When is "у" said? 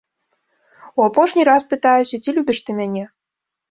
1.01-1.05